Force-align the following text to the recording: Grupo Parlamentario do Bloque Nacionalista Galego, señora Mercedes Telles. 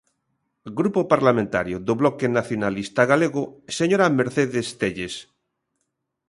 Grupo 0.79 1.01
Parlamentario 1.13 1.77
do 1.87 1.93
Bloque 2.01 2.27
Nacionalista 2.37 3.01
Galego, 3.11 3.43
señora 3.77 4.13
Mercedes 4.19 4.67
Telles. 4.79 5.15